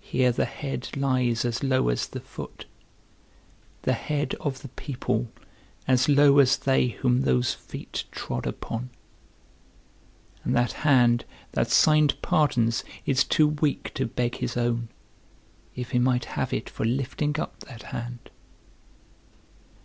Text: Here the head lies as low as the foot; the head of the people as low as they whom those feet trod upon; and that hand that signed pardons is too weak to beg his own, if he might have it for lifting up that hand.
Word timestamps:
Here 0.00 0.32
the 0.32 0.46
head 0.46 0.96
lies 0.96 1.44
as 1.44 1.62
low 1.62 1.90
as 1.90 2.08
the 2.08 2.18
foot; 2.18 2.64
the 3.82 3.92
head 3.92 4.34
of 4.40 4.62
the 4.62 4.68
people 4.70 5.28
as 5.86 6.08
low 6.08 6.40
as 6.40 6.56
they 6.56 6.88
whom 6.88 7.20
those 7.22 7.54
feet 7.54 8.02
trod 8.10 8.48
upon; 8.48 8.90
and 10.42 10.56
that 10.56 10.72
hand 10.82 11.24
that 11.52 11.70
signed 11.70 12.20
pardons 12.20 12.82
is 13.06 13.22
too 13.22 13.46
weak 13.46 13.94
to 13.94 14.06
beg 14.06 14.38
his 14.38 14.56
own, 14.56 14.88
if 15.76 15.92
he 15.92 16.00
might 16.00 16.24
have 16.34 16.52
it 16.52 16.68
for 16.68 16.84
lifting 16.84 17.38
up 17.38 17.60
that 17.60 17.84
hand. 17.94 18.30